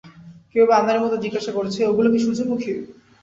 কেউ-বা 0.55 0.73
আনাড়ির 0.77 1.03
মতো 1.03 1.15
জিজ্ঞাসা 1.17 1.51
করেছে, 1.57 1.79
ওগুলো 1.85 2.07
কি 2.13 2.19
সূর্যমুখী? 2.19 2.71